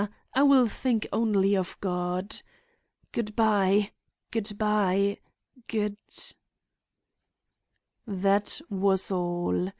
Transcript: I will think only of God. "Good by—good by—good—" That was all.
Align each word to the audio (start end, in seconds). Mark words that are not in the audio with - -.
I 0.33 0.41
will 0.41 0.67
think 0.67 1.05
only 1.13 1.55
of 1.55 1.79
God. 1.79 2.41
"Good 3.11 3.35
by—good 3.35 4.57
by—good—" 4.57 5.27
That 8.07 8.61
was 8.67 9.11
all. 9.11 9.69